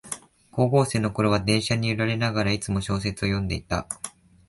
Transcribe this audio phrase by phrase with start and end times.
[0.51, 3.85] 高校生のころは電車に揺られながら、いつも小説を読んでいた